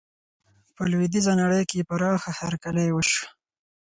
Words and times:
په 0.75 0.81
لویدیزه 0.91 1.33
نړۍ 1.41 1.63
کې 1.69 1.75
یې 1.79 1.87
پراخه 1.89 2.31
هرکلی 2.39 2.87
وشو. 2.91 3.25